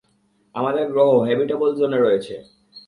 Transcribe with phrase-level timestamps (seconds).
[0.55, 2.35] আমাদের গ্রহ হ্যাবিটেবল জোনে রয়েছে।